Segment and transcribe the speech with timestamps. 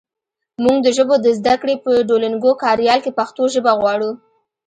[0.63, 4.09] مونږ د ژبو د زده کړې په ډولونګو کاریال کې پښتو ژبه غواړو